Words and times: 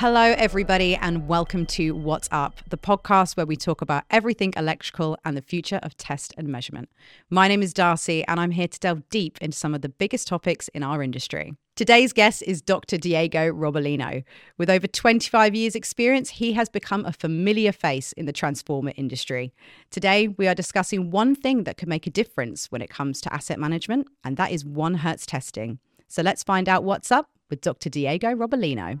Hello, 0.00 0.34
everybody, 0.36 0.94
and 0.94 1.26
welcome 1.26 1.64
to 1.64 1.92
What's 1.92 2.28
Up, 2.30 2.60
the 2.68 2.76
podcast 2.76 3.34
where 3.34 3.46
we 3.46 3.56
talk 3.56 3.80
about 3.80 4.04
everything 4.10 4.52
electrical 4.54 5.16
and 5.24 5.34
the 5.34 5.40
future 5.40 5.80
of 5.82 5.96
test 5.96 6.34
and 6.36 6.48
measurement. 6.48 6.90
My 7.30 7.48
name 7.48 7.62
is 7.62 7.72
Darcy, 7.72 8.22
and 8.26 8.38
I'm 8.38 8.50
here 8.50 8.68
to 8.68 8.78
delve 8.78 9.08
deep 9.08 9.38
into 9.40 9.56
some 9.56 9.74
of 9.74 9.80
the 9.80 9.88
biggest 9.88 10.28
topics 10.28 10.68
in 10.74 10.82
our 10.82 11.02
industry. 11.02 11.54
Today's 11.76 12.12
guest 12.12 12.42
is 12.42 12.60
Dr. 12.60 12.98
Diego 12.98 13.50
Robalino. 13.50 14.22
With 14.58 14.68
over 14.68 14.86
25 14.86 15.54
years' 15.54 15.74
experience, 15.74 16.28
he 16.28 16.52
has 16.52 16.68
become 16.68 17.06
a 17.06 17.12
familiar 17.14 17.72
face 17.72 18.12
in 18.12 18.26
the 18.26 18.34
transformer 18.34 18.92
industry. 18.96 19.54
Today, 19.90 20.28
we 20.28 20.46
are 20.46 20.54
discussing 20.54 21.10
one 21.10 21.34
thing 21.34 21.64
that 21.64 21.78
could 21.78 21.88
make 21.88 22.06
a 22.06 22.10
difference 22.10 22.66
when 22.66 22.82
it 22.82 22.90
comes 22.90 23.22
to 23.22 23.32
asset 23.32 23.58
management, 23.58 24.08
and 24.22 24.36
that 24.36 24.52
is 24.52 24.62
one 24.62 24.96
hertz 24.96 25.24
testing. 25.24 25.78
So 26.06 26.20
let's 26.20 26.42
find 26.42 26.68
out 26.68 26.84
what's 26.84 27.10
up 27.10 27.30
with 27.48 27.62
Dr. 27.62 27.88
Diego 27.88 28.34
Robalino. 28.34 29.00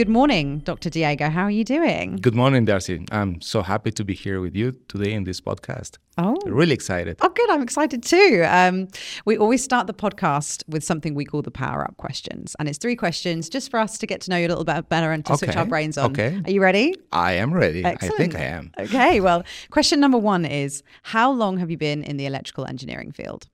Good 0.00 0.08
morning, 0.08 0.60
Dr. 0.60 0.88
Diego. 0.88 1.28
How 1.28 1.42
are 1.42 1.50
you 1.50 1.62
doing? 1.62 2.16
Good 2.16 2.34
morning, 2.34 2.64
Darcy. 2.64 3.04
I'm 3.12 3.42
so 3.42 3.60
happy 3.60 3.90
to 3.90 4.02
be 4.02 4.14
here 4.14 4.40
with 4.40 4.56
you 4.56 4.72
today 4.88 5.12
in 5.12 5.24
this 5.24 5.42
podcast. 5.42 5.98
Oh, 6.16 6.38
really 6.46 6.72
excited. 6.72 7.18
Oh, 7.20 7.28
good. 7.28 7.50
I'm 7.50 7.60
excited 7.60 8.02
too. 8.02 8.42
Um, 8.48 8.88
we 9.26 9.36
always 9.36 9.62
start 9.62 9.86
the 9.88 9.92
podcast 9.92 10.66
with 10.66 10.82
something 10.82 11.14
we 11.14 11.26
call 11.26 11.42
the 11.42 11.50
power 11.50 11.84
up 11.84 11.98
questions. 11.98 12.56
And 12.58 12.66
it's 12.66 12.78
three 12.78 12.96
questions 12.96 13.50
just 13.50 13.70
for 13.70 13.78
us 13.78 13.98
to 13.98 14.06
get 14.06 14.22
to 14.22 14.30
know 14.30 14.38
you 14.38 14.46
a 14.46 14.48
little 14.48 14.64
bit 14.64 14.88
better 14.88 15.12
and 15.12 15.22
to 15.26 15.34
okay. 15.34 15.44
switch 15.44 15.56
our 15.58 15.66
brains 15.66 15.98
on. 15.98 16.12
Okay. 16.12 16.40
Are 16.46 16.50
you 16.50 16.62
ready? 16.62 16.94
I 17.12 17.32
am 17.32 17.52
ready. 17.52 17.84
Excellent. 17.84 18.14
I 18.14 18.16
think 18.16 18.34
I 18.36 18.44
am. 18.44 18.72
Okay. 18.80 19.20
Well, 19.20 19.44
question 19.68 20.00
number 20.00 20.16
one 20.16 20.46
is 20.46 20.82
How 21.02 21.30
long 21.30 21.58
have 21.58 21.70
you 21.70 21.76
been 21.76 22.02
in 22.04 22.16
the 22.16 22.24
electrical 22.24 22.64
engineering 22.64 23.12
field? 23.12 23.48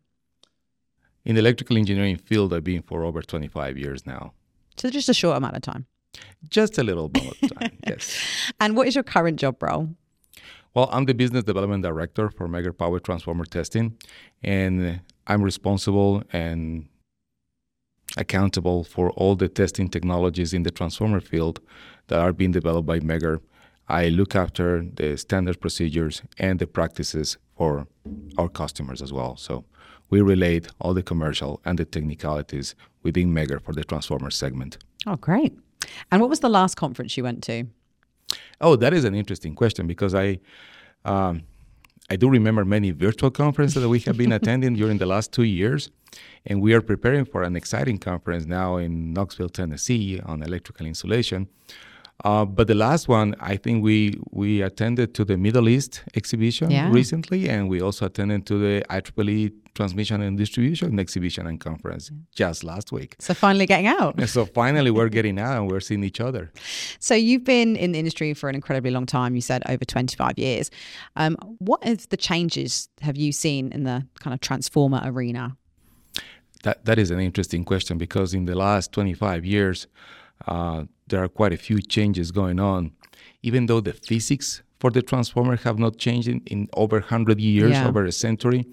In 1.24 1.34
the 1.34 1.40
electrical 1.40 1.76
engineering 1.76 2.18
field, 2.18 2.54
I've 2.54 2.62
been 2.62 2.82
for 2.82 3.02
over 3.02 3.20
25 3.20 3.76
years 3.76 4.06
now. 4.06 4.32
So 4.76 4.90
just 4.90 5.08
a 5.08 5.14
short 5.14 5.36
amount 5.38 5.56
of 5.56 5.62
time. 5.62 5.86
Just 6.48 6.78
a 6.78 6.82
little 6.82 7.08
bit 7.08 7.42
of 7.42 7.58
time, 7.58 7.78
yes. 7.86 8.18
And 8.60 8.76
what 8.76 8.86
is 8.86 8.94
your 8.94 9.04
current 9.04 9.38
job 9.38 9.62
role? 9.62 9.88
Well, 10.74 10.88
I'm 10.92 11.06
the 11.06 11.14
business 11.14 11.44
development 11.44 11.82
director 11.82 12.28
for 12.28 12.48
Megger 12.48 12.76
Power 12.76 13.00
Transformer 13.00 13.46
Testing, 13.46 13.96
and 14.42 15.00
I'm 15.26 15.42
responsible 15.42 16.22
and 16.32 16.86
accountable 18.16 18.84
for 18.84 19.10
all 19.12 19.36
the 19.36 19.48
testing 19.48 19.88
technologies 19.88 20.52
in 20.52 20.62
the 20.62 20.70
transformer 20.70 21.20
field 21.20 21.60
that 22.08 22.18
are 22.18 22.32
being 22.32 22.52
developed 22.52 22.86
by 22.86 23.00
Megger. 23.00 23.40
I 23.88 24.08
look 24.08 24.34
after 24.34 24.84
the 24.94 25.16
standard 25.16 25.60
procedures 25.60 26.22
and 26.38 26.58
the 26.58 26.66
practices 26.66 27.38
for 27.56 27.86
our 28.36 28.48
customers 28.48 29.00
as 29.00 29.12
well. 29.12 29.36
So 29.36 29.64
we 30.10 30.20
relate 30.20 30.68
all 30.80 30.94
the 30.94 31.02
commercial 31.02 31.60
and 31.64 31.78
the 31.78 31.84
technicalities 31.84 32.74
within 33.02 33.32
Megger 33.32 33.60
for 33.62 33.72
the 33.72 33.84
transformer 33.84 34.30
segment. 34.30 34.78
Oh, 35.06 35.16
great. 35.16 35.54
And 36.10 36.20
what 36.20 36.30
was 36.30 36.40
the 36.40 36.48
last 36.48 36.76
conference 36.76 37.16
you 37.16 37.24
went 37.24 37.42
to? 37.44 37.64
Oh, 38.60 38.76
that 38.76 38.92
is 38.92 39.04
an 39.04 39.14
interesting 39.14 39.54
question 39.54 39.86
because 39.86 40.14
I, 40.14 40.38
um, 41.04 41.42
I 42.10 42.16
do 42.16 42.28
remember 42.28 42.64
many 42.64 42.90
virtual 42.90 43.30
conferences 43.30 43.82
that 43.82 43.88
we 43.88 44.00
have 44.00 44.16
been 44.16 44.32
attending 44.40 44.74
during 44.74 44.98
the 44.98 45.06
last 45.06 45.32
two 45.32 45.44
years, 45.44 45.90
and 46.46 46.60
we 46.60 46.72
are 46.72 46.80
preparing 46.80 47.24
for 47.24 47.42
an 47.42 47.56
exciting 47.56 47.98
conference 47.98 48.46
now 48.46 48.76
in 48.76 49.12
Knoxville, 49.12 49.50
Tennessee, 49.50 50.20
on 50.20 50.42
electrical 50.42 50.86
insulation. 50.86 51.48
Uh, 52.24 52.44
but 52.44 52.66
the 52.66 52.74
last 52.74 53.08
one, 53.08 53.34
I 53.40 53.56
think 53.56 53.84
we 53.84 54.18
we 54.30 54.62
attended 54.62 55.14
to 55.14 55.24
the 55.24 55.36
Middle 55.36 55.68
East 55.68 56.02
exhibition 56.14 56.70
yeah. 56.70 56.90
recently, 56.90 57.48
and 57.48 57.68
we 57.68 57.80
also 57.80 58.06
attended 58.06 58.46
to 58.46 58.58
the 58.58 58.84
IEEE 58.88 59.52
Transmission 59.74 60.22
and 60.22 60.38
Distribution 60.38 60.98
exhibition 60.98 61.46
and 61.46 61.60
conference 61.60 62.10
just 62.34 62.64
last 62.64 62.90
week. 62.90 63.14
So 63.18 63.34
finally 63.34 63.66
getting 63.66 63.86
out. 63.86 64.18
so 64.28 64.46
finally 64.46 64.90
we're 64.90 65.10
getting 65.10 65.38
out 65.38 65.58
and 65.58 65.70
we're 65.70 65.80
seeing 65.80 66.02
each 66.02 66.20
other. 66.20 66.50
So 66.98 67.14
you've 67.14 67.44
been 67.44 67.76
in 67.76 67.92
the 67.92 67.98
industry 67.98 68.32
for 68.32 68.48
an 68.48 68.54
incredibly 68.54 68.90
long 68.90 69.06
time. 69.06 69.34
You 69.34 69.42
said 69.42 69.62
over 69.68 69.84
25 69.84 70.38
years. 70.38 70.70
Um, 71.16 71.36
what 71.58 71.86
is 71.86 72.06
the 72.06 72.16
changes 72.16 72.88
have 73.02 73.16
you 73.16 73.30
seen 73.32 73.70
in 73.72 73.84
the 73.84 74.06
kind 74.18 74.32
of 74.32 74.40
transformer 74.40 75.02
arena? 75.04 75.56
That 76.62 76.84
that 76.86 76.98
is 76.98 77.10
an 77.10 77.20
interesting 77.20 77.64
question 77.64 77.98
because 77.98 78.32
in 78.32 78.46
the 78.46 78.54
last 78.54 78.92
25 78.92 79.44
years 79.44 79.86
uh, 80.46 80.84
there 81.08 81.22
are 81.22 81.28
quite 81.28 81.52
a 81.52 81.56
few 81.56 81.80
changes 81.80 82.30
going 82.30 82.60
on. 82.60 82.92
Even 83.42 83.66
though 83.66 83.80
the 83.80 83.92
physics 83.92 84.62
for 84.80 84.90
the 84.90 85.02
transformer 85.02 85.56
have 85.56 85.78
not 85.78 85.98
changed 85.98 86.28
in, 86.28 86.40
in 86.46 86.68
over 86.74 86.98
100 86.98 87.40
years, 87.40 87.72
yeah. 87.72 87.86
over 87.86 88.04
a 88.04 88.12
century, 88.12 88.66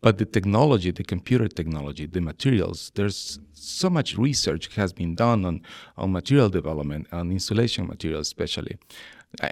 but 0.00 0.18
the 0.18 0.24
technology, 0.24 0.90
the 0.90 1.04
computer 1.04 1.48
technology, 1.48 2.06
the 2.06 2.20
materials, 2.20 2.92
there's 2.94 3.38
so 3.52 3.90
much 3.90 4.16
research 4.16 4.74
has 4.74 4.92
been 4.92 5.14
done 5.14 5.44
on, 5.44 5.60
on 5.96 6.12
material 6.12 6.48
development, 6.48 7.06
on 7.12 7.30
insulation 7.30 7.86
materials 7.86 8.26
especially. 8.26 8.78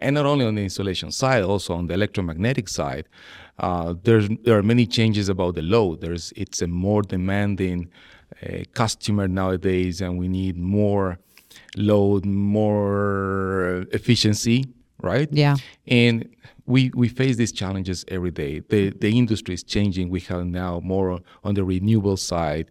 And 0.01 0.15
not 0.15 0.27
only 0.27 0.45
on 0.45 0.57
the 0.57 0.63
insulation 0.63 1.13
side, 1.13 1.43
also 1.45 1.75
on 1.75 1.87
the 1.87 1.95
electromagnetic 1.95 2.69
side, 2.69 3.09
uh, 3.59 3.95
there's, 4.03 4.29
there 4.43 4.59
are 4.59 4.63
many 4.63 4.87
changes 4.87 5.29
about 5.29 5.55
the 5.55 5.63
load. 5.63 6.01
There's, 6.01 6.33
it's 6.37 6.63
a 6.63 6.67
more 6.67 7.03
demanding 7.03 7.91
uh, 8.43 8.65
customer 8.75 9.29
nowadays, 9.29 10.01
and 10.01 10.19
we 10.19 10.29
need 10.29 10.57
more 10.57 11.19
load, 11.77 12.25
more 12.25 13.87
efficiency, 13.93 14.65
right? 15.03 15.29
Yeah. 15.33 15.57
And 15.87 16.29
we, 16.67 16.91
we 16.95 17.09
face 17.09 17.37
these 17.37 17.53
challenges 17.53 18.05
every 18.09 18.31
day. 18.31 18.61
The, 18.61 18.91
the 18.91 19.17
industry 19.17 19.55
is 19.55 19.63
changing. 19.63 20.11
We 20.11 20.21
have 20.21 20.45
now 20.47 20.81
more 20.81 21.21
on 21.43 21.55
the 21.55 21.65
renewable 21.65 22.17
side, 22.17 22.67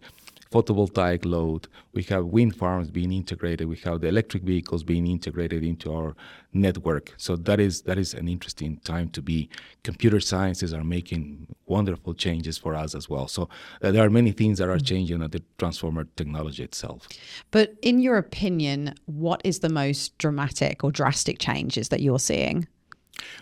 photovoltaic 0.58 1.26
load. 1.26 1.68
We 1.94 2.04
have 2.04 2.26
wind 2.26 2.56
farms 2.56 2.90
being 2.90 3.12
integrated. 3.12 3.68
We 3.68 3.78
have 3.78 4.02
the 4.02 4.08
electric 4.08 4.44
vehicles 4.44 4.84
being 4.84 5.08
integrated 5.08 5.64
into 5.64 5.94
our 5.94 6.16
network. 6.54 7.14
So 7.18 7.36
that 7.36 7.60
is 7.60 7.82
that 7.84 7.98
is 7.98 8.14
an 8.14 8.28
interesting 8.28 8.78
time 8.78 9.10
to 9.10 9.22
be. 9.22 9.50
Computer 9.84 10.20
sciences 10.20 10.74
are 10.74 10.84
making 10.84 11.48
wonderful 11.66 12.14
changes 12.14 12.58
for 12.58 12.76
us 12.76 12.96
as 12.96 13.10
well. 13.10 13.28
So 13.28 13.50
uh, 13.82 13.92
there 13.92 14.04
are 14.04 14.10
many 14.10 14.32
things 14.32 14.58
that 14.58 14.70
are 14.70 14.80
changing 14.80 15.22
on 15.22 15.30
the 15.30 15.44
transformer 15.58 16.06
technology 16.16 16.64
itself. 16.64 17.08
But 17.52 17.76
in 17.82 18.00
your 18.00 18.18
opinion, 18.18 18.96
what 19.06 19.42
is 19.44 19.60
the 19.60 19.70
most 19.70 20.18
dramatic 20.18 20.84
or 20.84 20.92
drastic 20.92 21.40
changes 21.40 21.90
that 21.90 22.02
you're 22.02 22.20
seeing? 22.20 22.68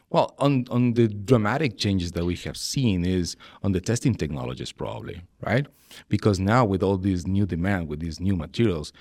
Well, 0.09 0.35
on, 0.39 0.65
on 0.69 0.93
the 0.93 1.07
dramatic 1.07 1.77
changes 1.77 2.11
that 2.13 2.25
we 2.25 2.35
have 2.37 2.57
seen 2.57 3.05
is 3.05 3.35
on 3.63 3.71
the 3.71 3.81
testing 3.81 4.15
technologies, 4.15 4.71
probably, 4.71 5.21
right? 5.41 5.67
Because 6.09 6.39
now 6.39 6.65
with 6.65 6.83
all 6.83 6.97
this 6.97 7.27
new 7.27 7.45
demand, 7.45 7.87
with 7.87 7.99
these 7.99 8.19
new 8.19 8.35
materials, 8.35 8.93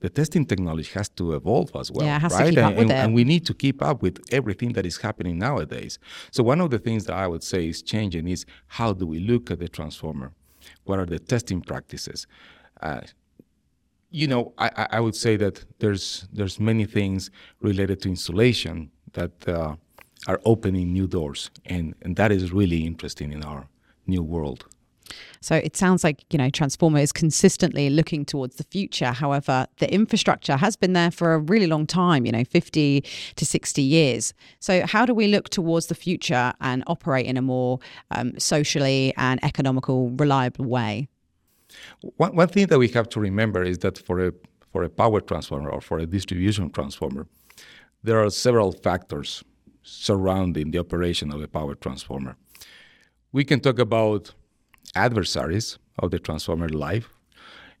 the 0.00 0.08
testing 0.08 0.46
technology 0.46 0.90
has 0.94 1.08
to 1.10 1.34
evolve 1.34 1.70
as 1.76 1.90
well, 1.92 2.06
yeah, 2.06 2.26
right? 2.32 2.56
and, 2.56 2.78
and, 2.78 2.90
and, 2.90 3.14
we 3.14 3.22
need 3.22 3.44
to 3.46 3.52
keep 3.52 3.82
up 3.82 4.00
with 4.02 4.18
everything 4.32 4.72
that 4.72 4.86
is 4.86 4.96
happening 4.96 5.38
nowadays. 5.38 5.98
So 6.30 6.42
one 6.42 6.60
of 6.60 6.70
the 6.70 6.78
things 6.78 7.04
that 7.04 7.16
I 7.16 7.26
would 7.26 7.42
say 7.42 7.68
is 7.68 7.82
changing 7.82 8.26
is 8.26 8.46
how 8.66 8.94
do 8.94 9.06
we 9.06 9.20
look 9.20 9.50
at 9.50 9.58
the 9.58 9.68
transformer? 9.68 10.32
What 10.84 10.98
are 10.98 11.06
the 11.06 11.18
testing 11.18 11.60
practices? 11.60 12.26
Uh, 12.80 13.02
you 14.10 14.26
know, 14.26 14.54
I, 14.58 14.88
I 14.92 15.00
would 15.00 15.14
say 15.14 15.36
that 15.36 15.64
there's 15.78 16.26
there's 16.32 16.58
many 16.58 16.84
things 16.84 17.30
related 17.60 18.00
to 18.02 18.08
insulation 18.08 18.90
that 19.12 19.48
uh, 19.48 19.76
are 20.26 20.40
opening 20.44 20.92
new 20.92 21.06
doors, 21.06 21.50
and, 21.66 21.94
and 22.02 22.16
that 22.16 22.32
is 22.32 22.52
really 22.52 22.86
interesting 22.86 23.32
in 23.32 23.44
our 23.44 23.68
new 24.06 24.22
world. 24.22 24.66
So 25.40 25.56
it 25.56 25.76
sounds 25.76 26.04
like, 26.04 26.24
you 26.30 26.38
know, 26.38 26.50
Transformer 26.50 26.98
is 26.98 27.12
consistently 27.12 27.90
looking 27.90 28.24
towards 28.24 28.56
the 28.56 28.64
future. 28.64 29.12
However, 29.12 29.66
the 29.78 29.92
infrastructure 29.92 30.56
has 30.56 30.76
been 30.76 30.92
there 30.92 31.10
for 31.10 31.34
a 31.34 31.38
really 31.38 31.66
long 31.66 31.86
time, 31.86 32.26
you 32.26 32.32
know, 32.32 32.44
50 32.44 33.02
to 33.36 33.46
60 33.46 33.82
years. 33.82 34.34
So 34.60 34.86
how 34.86 35.06
do 35.06 35.14
we 35.14 35.26
look 35.28 35.48
towards 35.48 35.86
the 35.86 35.94
future 35.94 36.52
and 36.60 36.84
operate 36.86 37.26
in 37.26 37.36
a 37.36 37.42
more 37.42 37.78
um, 38.10 38.38
socially 38.38 39.12
and 39.16 39.42
economical, 39.42 40.10
reliable 40.10 40.66
way? 40.66 41.08
One, 42.16 42.36
one 42.36 42.48
thing 42.48 42.66
that 42.66 42.78
we 42.78 42.88
have 42.88 43.08
to 43.10 43.20
remember 43.20 43.62
is 43.62 43.78
that 43.78 43.98
for 43.98 44.26
a 44.26 44.32
for 44.72 44.84
a 44.84 44.88
power 44.88 45.20
transformer 45.20 45.68
or 45.68 45.80
for 45.80 45.98
a 45.98 46.06
distribution 46.06 46.70
transformer, 46.70 47.26
there 48.04 48.22
are 48.22 48.30
several 48.30 48.70
factors 48.70 49.42
surrounding 49.82 50.70
the 50.70 50.78
operation 50.78 51.32
of 51.32 51.40
a 51.42 51.48
power 51.48 51.74
transformer. 51.74 52.36
We 53.32 53.44
can 53.44 53.60
talk 53.60 53.78
about 53.78 54.34
adversaries 54.94 55.78
of 55.98 56.10
the 56.10 56.18
transformer 56.18 56.68
life, 56.68 57.08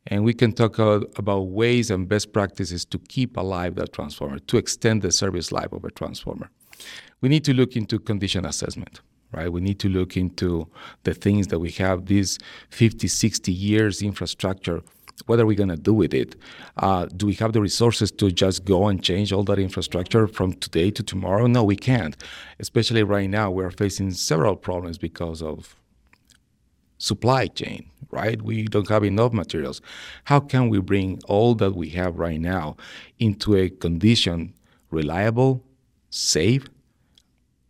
and 0.06 0.24
we 0.24 0.32
can 0.32 0.52
talk 0.52 0.78
about 0.78 1.40
ways 1.48 1.90
and 1.90 2.08
best 2.08 2.32
practices 2.32 2.84
to 2.86 2.98
keep 2.98 3.36
alive 3.36 3.74
that 3.74 3.92
transformer, 3.92 4.38
to 4.38 4.56
extend 4.56 5.02
the 5.02 5.12
service 5.12 5.52
life 5.52 5.72
of 5.72 5.84
a 5.84 5.90
transformer. 5.90 6.50
We 7.20 7.28
need 7.28 7.44
to 7.44 7.52
look 7.54 7.76
into 7.76 7.98
condition 7.98 8.46
assessment, 8.46 9.00
right? 9.32 9.52
We 9.52 9.60
need 9.60 9.78
to 9.80 9.88
look 9.88 10.16
into 10.16 10.68
the 11.02 11.14
things 11.14 11.48
that 11.48 11.58
we 11.58 11.70
have, 11.72 12.06
these 12.06 12.38
50, 12.70 13.08
60 13.08 13.52
years 13.52 14.02
infrastructure 14.02 14.82
what 15.26 15.40
are 15.40 15.46
we 15.46 15.54
going 15.54 15.68
to 15.68 15.76
do 15.76 15.92
with 15.92 16.14
it? 16.14 16.36
Uh, 16.76 17.06
do 17.06 17.26
we 17.26 17.34
have 17.34 17.52
the 17.52 17.60
resources 17.60 18.10
to 18.12 18.30
just 18.30 18.64
go 18.64 18.88
and 18.88 19.02
change 19.02 19.32
all 19.32 19.44
that 19.44 19.58
infrastructure 19.58 20.26
from 20.26 20.54
today 20.54 20.90
to 20.90 21.02
tomorrow? 21.02 21.46
No, 21.46 21.64
we 21.64 21.76
can't. 21.76 22.16
Especially 22.58 23.02
right 23.02 23.28
now, 23.28 23.50
we're 23.50 23.70
facing 23.70 24.10
several 24.12 24.56
problems 24.56 24.98
because 24.98 25.42
of 25.42 25.76
supply 26.98 27.46
chain, 27.46 27.90
right? 28.10 28.40
We 28.42 28.64
don't 28.64 28.88
have 28.88 29.04
enough 29.04 29.32
materials. 29.32 29.80
How 30.24 30.38
can 30.38 30.68
we 30.68 30.80
bring 30.80 31.20
all 31.26 31.54
that 31.56 31.74
we 31.74 31.88
have 31.90 32.18
right 32.18 32.40
now 32.40 32.76
into 33.18 33.56
a 33.56 33.70
condition 33.70 34.54
reliable, 34.90 35.64
safe, 36.10 36.66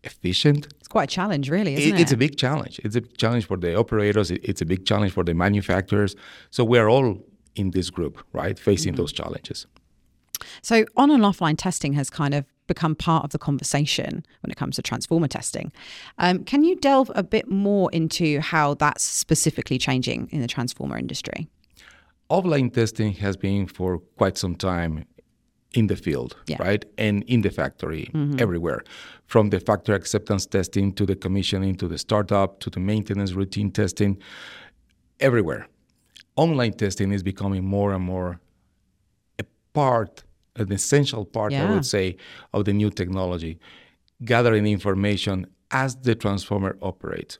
efficient? 0.03 0.67
It's 0.81 0.89
quite 0.89 1.05
a 1.05 1.15
challenge, 1.15 1.49
really, 1.49 1.75
isn't 1.75 1.95
it, 1.95 2.01
it? 2.01 2.03
It's 2.03 2.13
a 2.13 2.17
big 2.17 2.37
challenge. 2.37 2.81
It's 2.83 2.97
a 2.97 3.01
challenge 3.01 3.47
for 3.47 3.57
the 3.57 3.77
operators, 3.77 4.31
it's 4.31 4.61
a 4.61 4.67
big 4.67 4.85
challenge 4.85 5.13
for 5.13 5.23
the 5.23 5.35
manufacturers. 5.35 6.17
So 6.51 6.65
we're 6.65 6.89
all 6.89 7.23
in 7.55 7.71
this 7.71 7.91
group, 7.91 8.23
right, 8.33 8.59
facing 8.59 8.93
mm-hmm. 8.93 9.03
those 9.03 9.13
challenges. 9.13 9.67
So, 10.63 10.85
on 10.97 11.11
and 11.11 11.23
offline 11.23 11.57
testing 11.59 11.93
has 11.95 12.09
kind 12.11 12.35
of 12.35 12.45
become 12.67 12.95
part 12.95 13.25
of 13.25 13.31
the 13.31 13.39
conversation 13.39 14.25
when 14.43 14.51
it 14.51 14.57
comes 14.57 14.77
to 14.77 14.83
transformer 14.83 15.29
testing. 15.29 15.73
Um, 16.19 16.45
can 16.45 16.63
you 16.63 16.77
delve 16.77 17.11
a 17.15 17.23
bit 17.23 17.49
more 17.49 17.91
into 17.93 18.41
how 18.41 18.75
that's 18.75 19.03
specifically 19.03 19.77
changing 19.77 20.29
in 20.31 20.41
the 20.41 20.47
transformer 20.47 20.97
industry? 20.97 21.49
Offline 22.31 22.73
testing 22.73 23.13
has 23.15 23.37
been 23.37 23.67
for 23.67 23.99
quite 24.17 24.39
some 24.39 24.55
time 24.55 25.05
in 25.75 25.89
the 25.89 25.97
field, 25.97 26.37
yeah. 26.47 26.63
right? 26.63 26.85
And 26.97 27.25
in 27.25 27.43
the 27.43 27.51
factory, 27.51 28.11
mm-hmm. 28.15 28.41
everywhere. 28.41 28.83
From 29.27 29.51
the 29.51 29.61
factory 29.61 29.97
acceptance 29.97 30.47
testing 30.47 30.93
to 30.95 31.07
the 31.07 31.17
commissioning 31.17 31.77
to 31.77 31.89
the 31.89 31.99
startup 31.99 32.61
to 32.61 32.71
the 32.71 32.81
maintenance 32.81 33.33
routine 33.33 33.71
testing, 33.71 34.19
everywhere. 35.19 35.67
Online 36.37 36.73
testing 36.73 37.13
is 37.13 37.23
becoming 37.23 37.65
more 37.65 37.93
and 37.93 38.05
more 38.05 38.41
a 39.39 39.45
part 39.73 40.25
an 40.57 40.73
essential 40.73 41.25
part, 41.25 41.53
yeah. 41.53 41.69
I 41.69 41.75
would 41.75 41.87
say, 41.87 42.17
of 42.53 42.65
the 42.65 42.73
new 42.73 42.91
technology, 42.91 43.59
gathering 44.25 44.67
information 44.67 45.47
as 45.71 45.97
the 45.97 46.15
transformer 46.15 46.77
operates. 46.83 47.39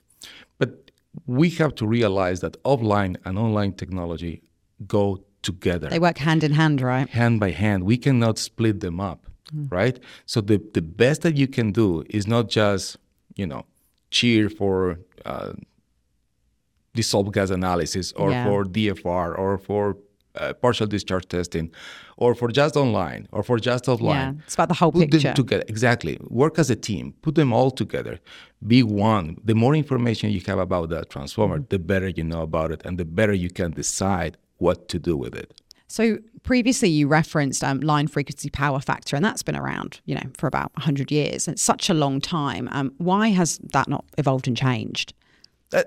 But 0.57 0.91
we 1.27 1.49
have 1.51 1.75
to 1.75 1.87
realize 1.87 2.39
that 2.41 2.61
offline 2.63 3.17
and 3.25 3.37
online 3.37 3.73
technology 3.73 4.41
go 4.87 5.23
together. 5.41 5.89
They 5.89 5.99
work 5.99 6.17
hand 6.17 6.43
in 6.43 6.53
hand, 6.53 6.81
right? 6.81 7.09
Hand 7.09 7.39
by 7.39 7.51
hand. 7.51 7.83
We 7.83 7.97
cannot 7.97 8.37
split 8.37 8.79
them 8.79 8.99
up, 8.99 9.27
mm. 9.53 9.71
right? 9.71 9.99
So 10.25 10.41
the, 10.41 10.61
the 10.73 10.81
best 10.81 11.21
that 11.23 11.35
you 11.35 11.47
can 11.47 11.71
do 11.71 12.03
is 12.09 12.27
not 12.27 12.49
just, 12.49 12.97
you 13.35 13.47
know, 13.47 13.65
cheer 14.09 14.49
for 14.49 14.99
uh, 15.25 15.53
dissolved 16.93 17.33
gas 17.33 17.49
analysis 17.49 18.11
or 18.13 18.31
yeah. 18.31 18.45
for 18.45 18.65
DFR 18.65 19.37
or 19.37 19.57
for 19.57 19.97
uh, 20.35 20.53
partial 20.53 20.87
discharge 20.87 21.27
testing, 21.27 21.71
or 22.17 22.33
for 22.35 22.47
just 22.49 22.75
online, 22.77 23.27
or 23.31 23.43
for 23.43 23.59
just 23.59 23.85
offline. 23.85 24.13
Yeah, 24.13 24.33
it's 24.45 24.53
about 24.53 24.69
the 24.69 24.75
whole 24.75 24.91
put 24.91 25.11
picture. 25.11 25.19
Them 25.19 25.35
together. 25.35 25.63
Exactly. 25.67 26.17
Work 26.21 26.59
as 26.59 26.69
a 26.69 26.75
team. 26.75 27.13
Put 27.21 27.35
them 27.35 27.51
all 27.51 27.71
together. 27.71 28.19
Be 28.65 28.83
one. 28.83 29.37
The 29.43 29.55
more 29.55 29.75
information 29.75 30.29
you 30.29 30.41
have 30.47 30.59
about 30.59 30.89
that 30.89 31.09
transformer, 31.09 31.57
mm-hmm. 31.57 31.65
the 31.69 31.79
better 31.79 32.09
you 32.09 32.23
know 32.23 32.41
about 32.41 32.71
it, 32.71 32.81
and 32.85 32.97
the 32.97 33.05
better 33.05 33.33
you 33.33 33.49
can 33.49 33.71
decide 33.71 34.37
what 34.57 34.87
to 34.89 34.99
do 34.99 35.17
with 35.17 35.35
it. 35.35 35.59
So 35.87 36.19
previously 36.43 36.87
you 36.87 37.09
referenced 37.09 37.63
um, 37.65 37.81
line 37.81 38.07
frequency 38.07 38.49
power 38.49 38.79
factor, 38.79 39.17
and 39.17 39.25
that's 39.25 39.43
been 39.43 39.57
around, 39.57 39.99
you 40.05 40.15
know, 40.15 40.29
for 40.37 40.47
about 40.47 40.71
100 40.75 41.11
years. 41.11 41.49
It's 41.49 41.61
such 41.61 41.89
a 41.89 41.93
long 41.93 42.21
time. 42.21 42.69
Um, 42.71 42.93
why 42.97 43.29
has 43.29 43.57
that 43.73 43.89
not 43.89 44.05
evolved 44.17 44.47
and 44.47 44.55
changed? 44.55 45.13
Uh, 45.73 45.83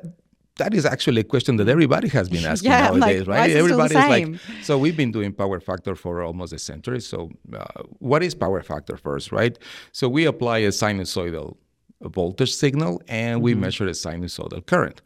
that 0.56 0.72
is 0.74 0.86
actually 0.86 1.20
a 1.22 1.24
question 1.24 1.56
that 1.56 1.68
everybody 1.68 2.08
has 2.08 2.28
been 2.28 2.44
asking 2.52 2.70
yeah, 2.70 2.88
nowadays, 2.88 3.26
like, 3.26 3.28
right? 3.28 3.50
Everybody 3.50 3.94
is 3.94 4.40
like, 4.40 4.40
so 4.62 4.78
we've 4.78 4.96
been 4.96 5.12
doing 5.12 5.32
power 5.32 5.60
factor 5.60 5.94
for 5.94 6.22
almost 6.22 6.52
a 6.52 6.58
century. 6.58 7.00
So, 7.00 7.30
uh, 7.52 7.82
what 7.98 8.22
is 8.22 8.34
power 8.34 8.62
factor 8.62 8.96
first, 8.96 9.32
right? 9.32 9.58
So, 9.92 10.08
we 10.08 10.26
apply 10.26 10.58
a 10.58 10.68
sinusoidal 10.68 11.56
voltage 12.00 12.54
signal 12.54 13.02
and 13.08 13.42
we 13.42 13.52
mm-hmm. 13.52 13.62
measure 13.62 13.86
a 13.86 13.90
sinusoidal 13.90 14.64
current. 14.66 15.02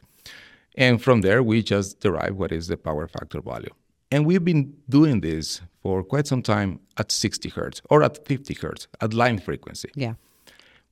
And 0.75 1.01
from 1.01 1.21
there, 1.21 1.41
we 1.43 1.63
just 1.63 1.99
derive 1.99 2.35
what 2.35 2.51
is 2.51 2.67
the 2.67 2.77
power 2.77 3.07
factor 3.07 3.41
value. 3.41 3.73
And 4.11 4.25
we've 4.25 4.43
been 4.43 4.75
doing 4.87 5.21
this 5.21 5.61
for 5.81 6.03
quite 6.03 6.27
some 6.27 6.41
time 6.41 6.79
at 6.97 7.11
60 7.11 7.49
hertz 7.49 7.81
or 7.89 8.03
at 8.03 8.25
50 8.25 8.53
hertz 8.55 8.87
at 9.01 9.13
line 9.13 9.39
frequency. 9.39 9.89
Yeah. 9.95 10.13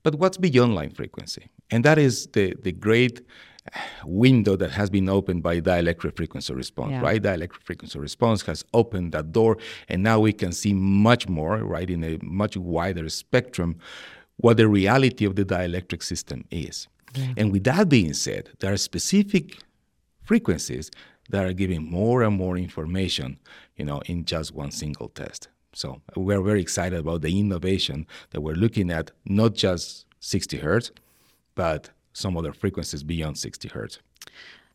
But 0.04 0.16
what's 0.16 0.38
beyond 0.38 0.76
line 0.76 0.92
frequency? 0.92 1.48
And 1.72 1.84
that 1.84 1.98
is 1.98 2.28
the, 2.28 2.56
the 2.62 2.72
great 2.72 3.22
window 4.06 4.56
that 4.56 4.72
has 4.72 4.90
been 4.90 5.10
opened 5.10 5.44
by 5.44 5.60
dielectric 5.60 6.16
frequency 6.16 6.54
response, 6.54 6.92
yeah. 6.92 7.02
right? 7.02 7.22
Dielectric 7.22 7.62
frequency 7.64 8.00
response 8.00 8.42
has 8.44 8.64
opened 8.74 9.12
that 9.14 9.32
door, 9.32 9.58
and 9.90 10.04
now 10.04 10.20
we 10.20 10.34
can 10.34 10.52
see 10.52 10.74
much 10.74 11.28
more, 11.28 11.58
right, 11.58 11.90
in 11.90 12.04
a 12.04 12.18
much 12.22 12.58
wider 12.58 13.10
spectrum, 13.10 13.78
what 14.38 14.58
the 14.58 14.68
reality 14.68 15.26
of 15.26 15.36
the 15.36 15.46
dielectric 15.46 16.04
system 16.04 16.46
is. 16.52 16.88
Yeah. 17.16 17.34
And 17.38 17.52
with 17.52 17.64
that 17.64 17.90
being 17.90 18.14
said, 18.14 18.50
there 18.60 18.74
are 18.74 18.78
specific 18.78 19.58
frequencies 20.24 20.92
that 21.30 21.46
are 21.46 21.54
giving 21.54 21.84
more 21.84 22.24
and 22.24 22.36
more 22.36 22.58
information, 22.58 23.40
you 23.76 23.86
know, 23.86 24.02
in 24.06 24.26
just 24.26 24.54
one 24.54 24.72
single 24.72 25.10
test. 25.10 25.50
So 25.74 26.02
we're 26.16 26.42
very 26.42 26.62
excited 26.62 27.00
about 27.00 27.22
the 27.22 27.40
innovation 27.40 28.08
that 28.32 28.42
we're 28.42 28.56
looking 28.56 28.90
at, 28.92 29.12
not 29.26 29.54
just 29.54 30.06
60 30.20 30.58
hertz, 30.58 30.92
but 31.56 31.90
some 32.18 32.36
other 32.36 32.52
frequencies 32.52 33.04
beyond 33.04 33.38
60 33.38 33.70
hertz. 33.70 34.00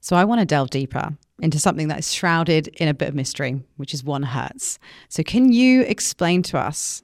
So 0.00 0.16
I 0.16 0.24
want 0.24 0.40
to 0.40 0.46
delve 0.46 0.70
deeper 0.70 1.16
into 1.40 1.58
something 1.58 1.88
that 1.88 1.98
is 1.98 2.12
shrouded 2.12 2.68
in 2.68 2.88
a 2.88 2.94
bit 2.94 3.08
of 3.08 3.14
mystery, 3.14 3.60
which 3.76 3.94
is 3.94 4.04
one 4.04 4.22
hertz. 4.22 4.78
So 5.08 5.22
can 5.22 5.52
you 5.52 5.82
explain 5.82 6.42
to 6.44 6.58
us 6.58 7.02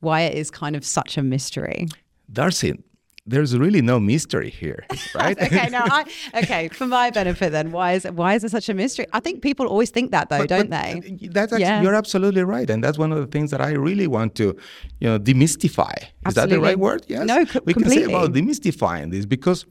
why 0.00 0.22
it 0.22 0.36
is 0.36 0.50
kind 0.50 0.76
of 0.76 0.84
such 0.84 1.16
a 1.16 1.22
mystery? 1.22 1.88
Darcy, 2.32 2.82
there's 3.26 3.56
really 3.56 3.80
no 3.80 3.98
mystery 3.98 4.50
here, 4.50 4.84
right? 5.14 5.40
okay, 5.40 5.68
no, 5.70 5.80
I, 5.82 6.04
okay. 6.42 6.68
For 6.68 6.86
my 6.86 7.10
benefit, 7.10 7.52
then, 7.52 7.72
why 7.72 7.92
is 7.92 8.04
it, 8.04 8.14
why 8.14 8.34
is 8.34 8.44
it 8.44 8.50
such 8.50 8.68
a 8.68 8.74
mystery? 8.74 9.06
I 9.12 9.20
think 9.20 9.42
people 9.42 9.66
always 9.66 9.90
think 9.90 10.10
that, 10.10 10.28
though, 10.28 10.38
but, 10.38 10.48
don't 10.48 10.70
but 10.70 10.82
they? 10.82 11.28
That's 11.28 11.52
actually, 11.52 11.62
yeah. 11.62 11.82
you're 11.82 11.94
absolutely 11.94 12.44
right, 12.44 12.68
and 12.68 12.84
that's 12.84 12.98
one 12.98 13.12
of 13.12 13.18
the 13.18 13.26
things 13.26 13.50
that 13.50 13.60
I 13.60 13.72
really 13.72 14.06
want 14.06 14.34
to, 14.36 14.56
you 15.00 15.08
know, 15.08 15.18
demystify. 15.18 15.96
Is 15.96 16.06
absolutely. 16.26 16.34
that 16.34 16.48
the 16.48 16.60
right 16.60 16.78
word? 16.78 17.04
Yes. 17.08 17.26
No, 17.26 17.46
co- 17.46 17.60
we 17.64 17.72
completely. 17.72 18.02
can 18.02 18.10
say 18.10 18.14
about 18.14 18.32
demystifying 18.32 19.10
this 19.10 19.24
because 19.24 19.64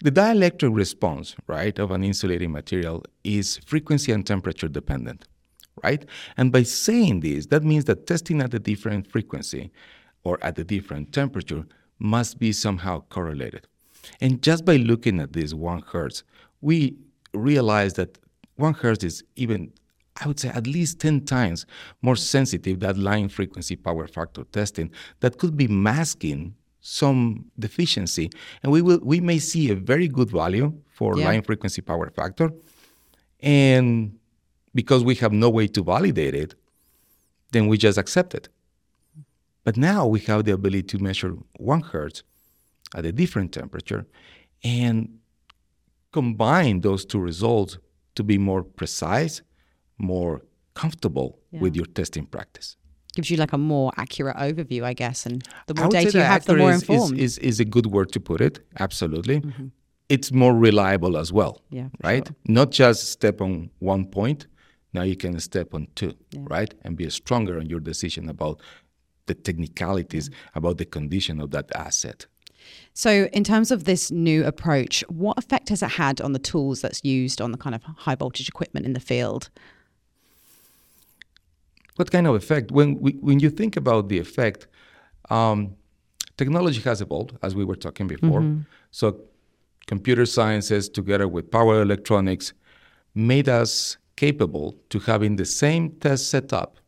the 0.00 0.10
dielectric 0.10 0.74
response, 0.74 1.36
right, 1.46 1.78
of 1.78 1.90
an 1.90 2.02
insulating 2.02 2.50
material 2.50 3.04
is 3.22 3.58
frequency 3.66 4.10
and 4.10 4.26
temperature 4.26 4.68
dependent, 4.68 5.26
right? 5.84 6.04
And 6.36 6.50
by 6.50 6.64
saying 6.64 7.20
this, 7.20 7.46
that 7.46 7.62
means 7.62 7.84
that 7.84 8.06
testing 8.06 8.40
at 8.40 8.54
a 8.54 8.58
different 8.58 9.10
frequency 9.10 9.70
or 10.24 10.38
at 10.42 10.58
a 10.58 10.64
different 10.64 11.12
temperature 11.12 11.64
must 11.98 12.38
be 12.38 12.52
somehow 12.52 13.02
correlated. 13.08 13.66
And 14.20 14.42
just 14.42 14.64
by 14.64 14.76
looking 14.76 15.20
at 15.20 15.32
this 15.32 15.54
one 15.54 15.82
hertz, 15.82 16.22
we 16.60 16.96
realize 17.34 17.94
that 17.94 18.18
one 18.56 18.74
hertz 18.74 19.04
is 19.04 19.24
even, 19.36 19.72
I 20.20 20.26
would 20.26 20.40
say, 20.40 20.48
at 20.48 20.66
least 20.66 21.00
10 21.00 21.24
times 21.24 21.66
more 22.02 22.16
sensitive 22.16 22.80
than 22.80 23.02
line 23.02 23.28
frequency 23.28 23.76
power 23.76 24.06
factor 24.06 24.44
testing 24.44 24.90
that 25.20 25.38
could 25.38 25.56
be 25.56 25.68
masking 25.68 26.54
some 26.80 27.44
deficiency. 27.58 28.30
And 28.62 28.72
we 28.72 28.82
will 28.82 29.00
we 29.02 29.20
may 29.20 29.38
see 29.38 29.70
a 29.70 29.74
very 29.74 30.08
good 30.08 30.30
value 30.30 30.72
for 30.88 31.18
yeah. 31.18 31.26
line 31.26 31.42
frequency 31.42 31.82
power 31.82 32.10
factor. 32.10 32.50
And 33.40 34.18
because 34.74 35.04
we 35.04 35.14
have 35.16 35.32
no 35.32 35.50
way 35.50 35.68
to 35.68 35.82
validate 35.82 36.34
it, 36.34 36.54
then 37.52 37.66
we 37.68 37.78
just 37.78 37.98
accept 37.98 38.34
it. 38.34 38.48
But 39.68 39.76
now 39.76 40.06
we 40.06 40.20
have 40.20 40.46
the 40.46 40.52
ability 40.52 40.84
to 40.84 40.98
measure 40.98 41.32
one 41.58 41.82
hertz 41.82 42.22
at 42.94 43.04
a 43.04 43.12
different 43.12 43.52
temperature 43.52 44.06
and 44.64 45.18
combine 46.10 46.80
those 46.80 47.04
two 47.04 47.18
results 47.18 47.76
to 48.14 48.24
be 48.24 48.38
more 48.38 48.62
precise, 48.62 49.42
more 49.98 50.40
comfortable 50.72 51.38
yeah. 51.50 51.60
with 51.60 51.76
your 51.76 51.84
testing 51.84 52.24
practice. 52.24 52.78
Gives 53.14 53.30
you 53.30 53.36
like 53.36 53.52
a 53.52 53.58
more 53.58 53.92
accurate 53.98 54.38
overview, 54.38 54.84
I 54.84 54.94
guess, 54.94 55.26
and 55.26 55.46
the 55.66 55.74
more 55.74 55.90
data 55.90 56.16
you 56.16 56.24
have, 56.24 56.46
the 56.46 56.56
more 56.56 56.70
is, 56.70 56.80
informed. 56.80 57.18
Is, 57.18 57.36
is, 57.36 57.50
is, 57.50 57.60
a 57.60 57.66
good 57.66 57.88
word 57.88 58.10
to 58.12 58.20
put 58.20 58.40
it. 58.40 58.60
Absolutely. 58.78 59.42
Mm-hmm. 59.42 59.66
It's 60.08 60.32
more 60.32 60.54
reliable 60.54 61.18
as 61.18 61.30
well. 61.30 61.60
Yeah, 61.68 61.88
right. 62.02 62.26
Sure. 62.26 62.36
Not 62.46 62.70
just 62.70 63.12
step 63.12 63.42
on 63.42 63.68
one 63.80 64.06
point. 64.06 64.46
Now 64.94 65.02
you 65.02 65.14
can 65.14 65.38
step 65.40 65.74
on 65.74 65.88
two, 65.94 66.14
yeah. 66.30 66.40
right, 66.44 66.72
and 66.84 66.96
be 66.96 67.10
stronger 67.10 67.58
on 67.58 67.68
your 67.68 67.80
decision 67.80 68.30
about 68.30 68.62
the 69.28 69.34
technicalities 69.34 70.30
about 70.54 70.78
the 70.78 70.84
condition 70.84 71.40
of 71.40 71.50
that 71.52 71.70
asset. 71.74 72.26
So, 72.94 73.28
in 73.32 73.44
terms 73.44 73.70
of 73.70 73.84
this 73.84 74.10
new 74.10 74.44
approach, 74.44 75.04
what 75.08 75.38
effect 75.38 75.68
has 75.68 75.82
it 75.82 75.90
had 75.90 76.20
on 76.20 76.32
the 76.32 76.38
tools 76.38 76.80
that's 76.80 77.04
used 77.04 77.40
on 77.40 77.52
the 77.52 77.58
kind 77.58 77.74
of 77.74 77.82
high 77.84 78.16
voltage 78.16 78.48
equipment 78.48 78.86
in 78.86 78.92
the 78.92 79.00
field? 79.00 79.50
What 81.96 82.10
kind 82.10 82.26
of 82.26 82.34
effect? 82.34 82.72
When 82.72 83.00
we, 83.00 83.12
when 83.12 83.40
you 83.40 83.50
think 83.50 83.76
about 83.76 84.08
the 84.08 84.18
effect, 84.18 84.66
um, 85.30 85.76
technology 86.36 86.80
has 86.82 87.00
evolved, 87.00 87.38
as 87.42 87.54
we 87.54 87.64
were 87.64 87.76
talking 87.76 88.08
before. 88.08 88.40
Mm-hmm. 88.40 88.62
So, 88.90 89.20
computer 89.86 90.26
sciences 90.26 90.88
together 90.88 91.28
with 91.28 91.50
power 91.50 91.80
electronics 91.80 92.52
made 93.14 93.48
us 93.48 93.96
capable 94.16 94.76
to 94.90 94.98
having 94.98 95.36
the 95.36 95.44
same 95.44 95.90
test 96.00 96.30
setup 96.30 96.78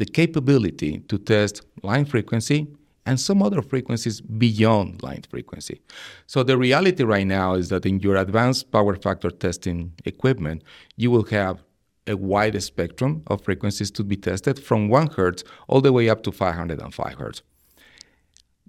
the 0.00 0.06
capability 0.06 0.92
to 1.10 1.18
test 1.18 1.60
line 1.82 2.06
frequency 2.06 2.66
and 3.04 3.20
some 3.20 3.42
other 3.42 3.60
frequencies 3.60 4.22
beyond 4.22 5.02
line 5.02 5.22
frequency. 5.28 5.82
So 6.26 6.42
the 6.42 6.56
reality 6.56 7.04
right 7.04 7.26
now 7.26 7.52
is 7.52 7.68
that 7.68 7.84
in 7.84 8.00
your 8.00 8.16
advanced 8.16 8.70
power 8.72 8.96
factor 8.96 9.30
testing 9.30 9.92
equipment, 10.06 10.64
you 10.96 11.10
will 11.10 11.24
have 11.24 11.62
a 12.06 12.16
wide 12.16 12.60
spectrum 12.62 13.22
of 13.26 13.44
frequencies 13.44 13.90
to 13.90 14.02
be 14.02 14.16
tested 14.16 14.58
from 14.58 14.88
1 14.88 15.08
hertz 15.16 15.44
all 15.68 15.82
the 15.82 15.92
way 15.92 16.08
up 16.08 16.22
to 16.22 16.32
505 16.32 17.14
hertz. 17.18 17.42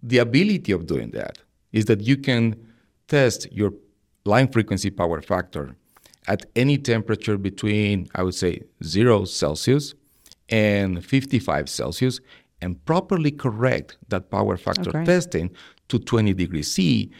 The 0.04 0.18
ability 0.18 0.74
of 0.74 0.86
doing 0.86 1.12
that 1.12 1.38
is 1.72 1.86
that 1.86 2.02
you 2.02 2.18
can 2.18 2.44
test 3.08 3.50
your 3.54 3.72
line 4.26 4.50
frequency 4.52 4.90
power 4.90 5.22
factor 5.22 5.78
at 6.28 6.46
any 6.58 6.78
temperature 6.78 7.38
between, 7.38 8.10
I 8.16 8.24
would 8.24 8.36
say, 8.36 8.64
0 8.84 9.24
Celsius 9.26 9.96
and 10.52 11.04
55 11.04 11.70
Celsius 11.70 12.20
and 12.62 12.84
properly 12.86 13.32
correct 13.32 13.98
that 14.10 14.30
power 14.30 14.58
factor 14.58 14.90
Okay. 14.90 15.06
testing 15.06 15.50
to 15.88 15.98
20 15.98 16.34
degrees 16.34 16.72
C 16.72 17.12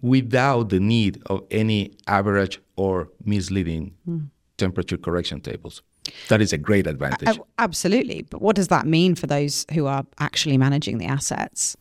without 0.00 0.68
the 0.70 0.80
need 0.80 1.22
of 1.26 1.44
any 1.50 1.92
average 2.06 2.60
or 2.76 3.08
misleading 3.24 3.94
hmm. 4.04 4.18
temperature 4.56 4.96
correction 4.96 5.40
tables. 5.40 5.82
That 6.28 6.40
is 6.40 6.52
a 6.52 6.58
great 6.58 6.86
advantage. 6.86 7.38
Oh, 7.38 7.46
absolutely. 7.58 8.22
But 8.22 8.40
what 8.40 8.56
does 8.56 8.68
that 8.68 8.86
mean 8.86 9.14
for 9.14 9.26
those 9.26 9.66
who 9.72 9.86
are 9.86 10.04
actually 10.18 10.56
managing 10.56 10.98
the 10.98 11.06
assets? 11.06 11.76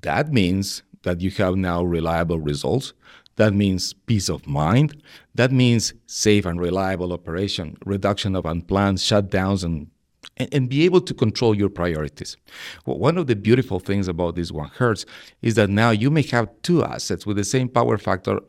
That 0.00 0.32
means 0.32 0.82
that 1.02 1.20
you 1.20 1.30
have 1.32 1.56
now 1.56 1.82
reliable 1.82 2.40
results. 2.40 2.94
That 3.36 3.54
means 3.54 3.92
peace 3.92 4.28
of 4.28 4.46
mind. 4.46 5.02
That 5.34 5.52
means 5.52 5.94
safe 6.06 6.44
and 6.44 6.60
reliable 6.60 7.12
operation, 7.12 7.76
reduction 7.84 8.36
of 8.36 8.44
unplanned 8.44 8.98
shutdowns, 8.98 9.64
and, 9.64 9.90
and, 10.36 10.52
and 10.52 10.68
be 10.68 10.84
able 10.84 11.00
to 11.00 11.14
control 11.14 11.54
your 11.54 11.70
priorities. 11.70 12.36
Well, 12.84 12.98
one 12.98 13.16
of 13.16 13.26
the 13.26 13.36
beautiful 13.36 13.80
things 13.80 14.08
about 14.08 14.36
this 14.36 14.52
one 14.52 14.68
hertz 14.68 15.06
is 15.40 15.54
that 15.54 15.70
now 15.70 15.90
you 15.90 16.10
may 16.10 16.22
have 16.22 16.50
two 16.62 16.84
assets 16.84 17.26
with 17.26 17.36
the 17.36 17.44
same 17.44 17.68
power 17.68 17.96
factor 17.96 18.40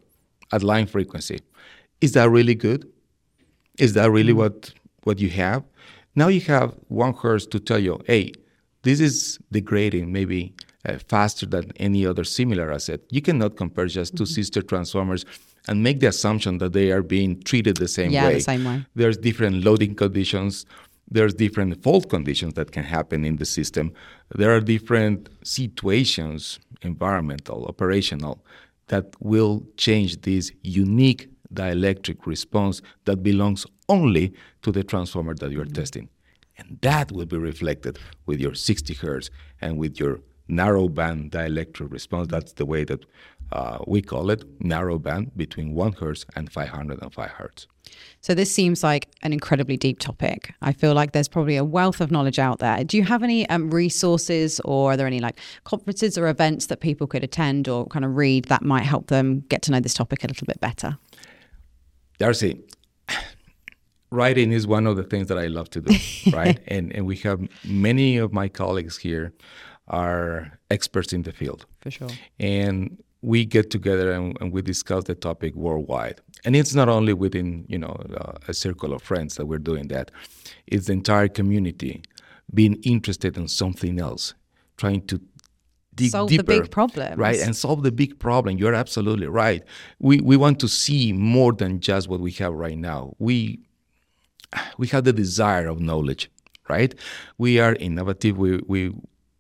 at 0.51 0.63
line 0.63 0.87
frequency. 0.87 1.39
Is 2.01 2.11
that 2.13 2.29
really 2.29 2.55
good? 2.55 2.85
Is 3.79 3.93
that 3.93 4.11
really 4.11 4.33
mm-hmm. 4.33 4.39
what 4.39 4.73
what 5.03 5.19
you 5.19 5.29
have? 5.29 5.63
Now 6.15 6.27
you 6.27 6.41
have 6.41 6.75
one 6.89 7.13
hertz 7.13 7.45
to 7.47 7.59
tell 7.59 7.79
you, 7.79 7.99
hey, 8.05 8.33
this 8.83 8.99
is 8.99 9.39
degrading 9.51 10.11
maybe 10.11 10.53
uh, 10.87 10.97
faster 11.07 11.45
than 11.45 11.71
any 11.77 12.05
other 12.05 12.23
similar 12.23 12.71
asset. 12.71 13.01
You 13.09 13.21
cannot 13.21 13.55
compare 13.57 13.87
just 13.87 14.15
2 14.17 14.25
sister 14.25 14.61
transformers 14.61 15.25
and 15.67 15.81
make 15.81 15.99
the 15.99 16.07
assumption 16.07 16.57
that 16.57 16.73
they 16.73 16.91
are 16.91 17.01
being 17.03 17.41
treated 17.43 17.77
the 17.77 17.87
same 17.87 18.11
Yeah, 18.11 18.27
way. 18.27 18.33
the 18.35 18.41
same 18.41 18.65
way. 18.65 18.85
There's 18.95 19.17
different 19.17 19.63
loading 19.63 19.95
conditions. 19.95 20.65
There's 21.09 21.33
different 21.33 21.81
fault 21.83 22.09
conditions 22.09 22.53
that 22.55 22.71
can 22.71 22.83
happen 22.83 23.23
in 23.23 23.37
the 23.37 23.45
system. 23.45 23.93
There 24.35 24.53
are 24.55 24.59
different 24.61 25.29
situations, 25.43 26.59
environmental, 26.81 27.65
operational, 27.65 28.43
that 28.87 29.05
will 29.19 29.63
change 29.77 30.21
this 30.21 30.51
unique 30.63 31.29
dielectric 31.53 32.25
response 32.25 32.81
that 33.05 33.17
belongs 33.23 33.65
only 33.87 34.33
to 34.63 34.71
the 34.71 34.83
transformer 34.83 35.35
that 35.35 35.51
you're 35.51 35.65
testing. 35.81 36.09
And 36.57 36.77
that 36.81 37.11
will 37.11 37.25
be 37.25 37.37
reflected 37.37 37.99
with 38.25 38.39
your 38.39 38.53
60 38.55 38.93
hertz 38.95 39.29
and 39.61 39.77
with 39.77 39.99
your 39.99 40.19
narrow 40.55 40.87
band 40.87 41.31
dielectric 41.31 41.91
response. 41.91 42.27
That's 42.27 42.53
the 42.53 42.65
way 42.65 42.83
that 42.85 43.05
uh, 43.51 43.79
we 43.85 44.01
call 44.01 44.29
it 44.29 44.43
narrow 44.61 44.97
band 44.97 45.31
between 45.37 45.73
1 45.73 45.93
hertz 45.93 46.25
and 46.35 46.51
505 46.51 47.29
hertz. 47.29 47.67
So 48.21 48.33
this 48.33 48.51
seems 48.51 48.83
like 48.83 49.09
an 49.21 49.33
incredibly 49.33 49.77
deep 49.77 49.99
topic. 49.99 50.53
I 50.61 50.71
feel 50.71 50.93
like 50.93 51.11
there's 51.11 51.27
probably 51.27 51.57
a 51.57 51.63
wealth 51.63 52.01
of 52.01 52.09
knowledge 52.09 52.39
out 52.39 52.59
there. 52.59 52.83
Do 52.83 52.97
you 52.97 53.03
have 53.03 53.21
any 53.21 53.47
um, 53.49 53.69
resources 53.69 54.59
or 54.65 54.93
are 54.93 54.97
there 54.97 55.07
any 55.07 55.19
like 55.19 55.39
conferences 55.65 56.17
or 56.17 56.27
events 56.27 56.67
that 56.67 56.79
people 56.79 57.05
could 57.05 57.23
attend 57.23 57.67
or 57.67 57.85
kind 57.87 58.05
of 58.05 58.15
read 58.15 58.45
that 58.45 58.63
might 58.63 58.83
help 58.83 59.07
them 59.07 59.41
get 59.49 59.61
to 59.63 59.71
know 59.71 59.79
this 59.79 59.93
topic 59.93 60.23
a 60.23 60.27
little 60.27 60.47
bit 60.47 60.59
better? 60.59 60.97
Darcy, 62.17 62.63
writing 64.09 64.51
is 64.51 64.65
one 64.65 64.87
of 64.87 64.95
the 64.95 65.03
things 65.03 65.27
that 65.27 65.37
I 65.37 65.47
love 65.47 65.69
to 65.71 65.81
do, 65.81 65.95
right? 66.31 66.59
and 66.67 66.91
and 66.95 67.05
we 67.05 67.17
have 67.17 67.41
many 67.65 68.17
of 68.17 68.31
my 68.31 68.47
colleagues 68.47 68.97
here 68.97 69.33
are 69.87 70.57
experts 70.69 71.13
in 71.13 71.23
the 71.23 71.31
field, 71.31 71.65
For 71.81 71.91
sure. 71.91 72.09
and 72.39 72.97
we 73.21 73.45
get 73.45 73.69
together 73.71 74.11
and, 74.11 74.37
and 74.41 74.51
we 74.51 74.61
discuss 74.61 75.05
the 75.05 75.15
topic 75.15 75.55
worldwide. 75.55 76.19
And 76.45 76.55
it's 76.55 76.75
not 76.75 76.89
only 76.89 77.13
within 77.13 77.65
you 77.69 77.77
know 77.77 77.95
uh, 78.17 78.33
a 78.47 78.53
circle 78.53 78.93
of 78.93 79.01
friends 79.01 79.35
that 79.35 79.45
we're 79.45 79.59
doing 79.59 79.87
that; 79.89 80.11
it's 80.67 80.87
the 80.87 80.93
entire 80.93 81.29
community 81.29 82.03
being 82.53 82.75
interested 82.83 83.37
in 83.37 83.47
something 83.47 83.99
else, 83.99 84.33
trying 84.77 85.05
to 85.07 85.21
dig 85.95 86.11
Solve 86.11 86.29
the 86.29 86.43
big 86.43 86.69
problem, 86.69 87.19
right? 87.19 87.39
And 87.39 87.55
solve 87.55 87.83
the 87.83 87.91
big 87.91 88.19
problem. 88.19 88.57
You're 88.57 88.73
absolutely 88.73 89.27
right. 89.27 89.63
We 89.99 90.19
we 90.19 90.35
want 90.37 90.59
to 90.59 90.67
see 90.67 91.13
more 91.13 91.53
than 91.53 91.79
just 91.79 92.09
what 92.09 92.19
we 92.19 92.31
have 92.31 92.53
right 92.53 92.77
now. 92.77 93.15
We 93.19 93.59
we 94.77 94.87
have 94.87 95.03
the 95.03 95.13
desire 95.13 95.67
of 95.67 95.79
knowledge, 95.79 96.29
right? 96.69 96.93
We 97.37 97.59
are 97.59 97.75
innovative. 97.75 98.37
We 98.37 98.59
we 98.67 98.93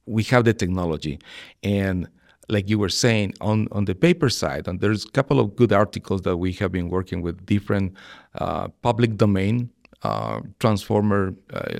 we 0.05 0.23
have 0.23 0.45
the 0.45 0.53
technology, 0.53 1.19
and 1.63 2.07
like 2.49 2.69
you 2.69 2.77
were 2.77 2.89
saying 2.89 3.33
on 3.41 3.67
on 3.71 3.85
the 3.85 3.95
paper 3.95 4.29
side, 4.29 4.67
and 4.67 4.79
there's 4.79 5.05
a 5.05 5.11
couple 5.11 5.39
of 5.39 5.55
good 5.55 5.71
articles 5.71 6.21
that 6.23 6.37
we 6.37 6.51
have 6.53 6.71
been 6.71 6.89
working 6.89 7.21
with 7.21 7.45
different 7.45 7.93
uh, 8.35 8.67
public 8.81 9.17
domain 9.17 9.69
uh, 10.03 10.41
transformer. 10.59 11.33
Uh, 11.51 11.79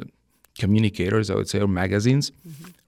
communicators, 0.64 1.26
I 1.30 1.36
would 1.40 1.50
say, 1.50 1.60
or 1.60 1.72
magazines, 1.86 2.26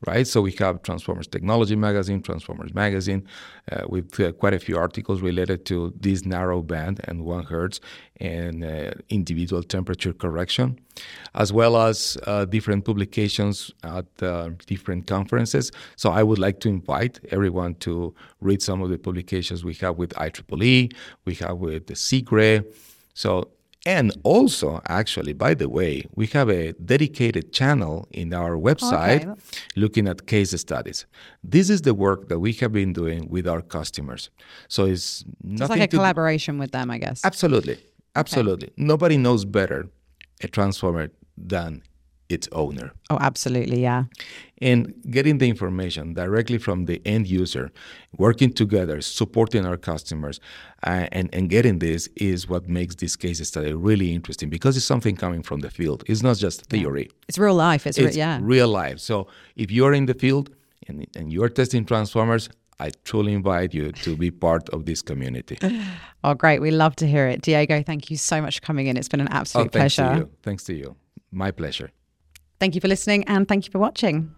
right? 0.09 0.25
So 0.33 0.37
we 0.47 0.53
have 0.63 0.73
Transformers 0.89 1.27
Technology 1.27 1.75
Magazine, 1.87 2.19
Transformers 2.29 2.73
Magazine, 2.73 3.21
uh, 3.71 3.83
with 3.93 4.09
uh, 4.19 4.31
quite 4.41 4.55
a 4.59 4.61
few 4.67 4.77
articles 4.85 5.19
related 5.29 5.59
to 5.65 5.77
this 6.05 6.19
narrow 6.35 6.61
band 6.61 6.95
and 7.07 7.15
one 7.35 7.43
hertz 7.43 7.77
and 8.21 8.63
uh, 8.63 8.91
individual 9.09 9.61
temperature 9.75 10.13
correction, 10.13 10.67
as 11.43 11.49
well 11.51 11.73
as 11.89 12.17
uh, 12.31 12.45
different 12.55 12.85
publications 12.85 13.55
at 13.83 14.07
uh, 14.21 14.49
different 14.73 15.03
conferences. 15.15 15.65
So 15.97 16.07
I 16.19 16.23
would 16.23 16.39
like 16.39 16.57
to 16.61 16.69
invite 16.69 17.19
everyone 17.35 17.73
to 17.87 17.93
read 18.47 18.61
some 18.61 18.79
of 18.83 18.89
the 18.93 18.97
publications 18.97 19.65
we 19.65 19.73
have 19.83 19.95
with 19.97 20.11
IEEE, 20.27 20.93
we 21.25 21.33
have 21.43 21.57
with 21.57 21.87
the 21.87 21.95
CIGRE. 21.95 22.63
So 23.13 23.31
and 23.85 24.11
also, 24.23 24.81
actually, 24.87 25.33
by 25.33 25.53
the 25.53 25.69
way, 25.69 26.05
we 26.15 26.25
have 26.27 26.49
a 26.49 26.73
dedicated 26.73 27.53
channel 27.53 28.07
in 28.11 28.33
our 28.33 28.55
website 28.57 29.25
Okay. 29.27 29.41
looking 29.75 30.07
at 30.07 30.25
case 30.27 30.51
studies. 30.59 31.05
This 31.43 31.69
is 31.69 31.81
the 31.83 31.93
work 31.93 32.27
that 32.29 32.39
we 32.39 32.53
have 32.53 32.71
been 32.73 32.93
doing 32.93 33.27
with 33.29 33.47
our 33.47 33.61
customers. 33.61 34.29
So 34.67 34.85
it's 34.85 35.23
nothing 35.43 35.63
It's 35.63 35.69
like 35.81 35.93
a 35.93 35.97
collaboration 35.97 36.57
with 36.57 36.71
them, 36.71 36.89
I 36.89 36.97
guess. 36.97 37.23
Absolutely. 37.23 37.77
Absolutely. 38.15 38.71
Nobody 38.77 39.17
knows 39.17 39.45
better 39.45 39.87
a 40.41 40.47
transformer 40.47 41.09
than 41.37 41.83
its 42.29 42.47
owner. 42.51 42.91
Oh, 43.09 43.17
absolutely. 43.19 43.81
Yeah. 43.81 44.05
And 44.61 44.93
getting 45.09 45.37
the 45.37 45.47
information 45.47 46.13
directly 46.13 46.57
from 46.57 46.85
the 46.85 47.01
end 47.05 47.27
user, 47.27 47.71
working 48.17 48.51
together, 48.53 49.01
supporting 49.01 49.65
our 49.65 49.77
customers, 49.77 50.39
uh, 50.85 51.07
and, 51.11 51.29
and 51.33 51.49
getting 51.49 51.79
this 51.79 52.07
is 52.15 52.47
what 52.47 52.67
makes 52.67 52.95
this 52.95 53.15
case 53.15 53.45
study 53.47 53.73
really 53.73 54.13
interesting 54.13 54.49
because 54.49 54.77
it's 54.77 54.85
something 54.85 55.15
coming 55.15 55.43
from 55.43 55.59
the 55.59 55.69
field. 55.69 56.03
It's 56.07 56.23
not 56.23 56.37
just 56.37 56.65
theory, 56.67 57.09
It's 57.27 57.37
real 57.37 57.55
life. 57.55 57.85
It's, 57.85 57.99
re- 57.99 58.11
yeah. 58.11 58.39
real 58.41 58.69
life. 58.69 58.99
So 58.99 59.27
if 59.55 59.69
you're 59.71 59.93
in 59.93 60.05
the 60.05 60.13
field 60.13 60.49
and, 60.87 61.05
and 61.15 61.31
you're 61.31 61.49
testing 61.49 61.85
transformers, 61.85 62.49
I 62.79 62.91
truly 63.03 63.33
invite 63.33 63.73
you 63.73 63.91
to 63.91 64.17
be 64.17 64.31
part 64.31 64.67
of 64.69 64.85
this 64.85 65.01
community. 65.01 65.57
Oh, 66.27 66.33
great. 66.33 66.59
We 66.59 66.71
love 66.71 66.95
to 66.95 67.07
hear 67.07 67.27
it. 67.27 67.43
Diego, 67.43 67.83
thank 67.83 68.09
you 68.09 68.17
so 68.17 68.41
much 68.41 68.59
for 68.59 68.65
coming 68.65 68.87
in. 68.87 68.97
It's 68.97 69.07
been 69.07 69.21
an 69.21 69.27
absolute 69.27 69.67
oh, 69.67 69.69
thanks 69.69 69.95
pleasure. 69.95 70.13
to 70.13 70.19
you. 70.21 70.29
Thanks 70.41 70.63
to 70.63 70.73
you. 70.73 70.95
My 71.31 71.51
pleasure. 71.51 71.91
Thank 72.59 72.75
you 72.75 72.81
for 72.81 72.87
listening 72.87 73.23
and 73.25 73.47
thank 73.47 73.65
you 73.65 73.71
for 73.71 73.79
watching. 73.79 74.33